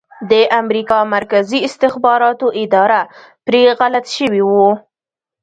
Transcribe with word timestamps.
د 0.31 0.33
امریکا 0.61 0.99
مرکزي 1.15 1.59
استخباراتو 1.67 2.47
اداره 2.63 3.01
پرې 3.45 3.61
غلط 3.79 4.05
شوي 4.17 4.41
وو 4.49 4.69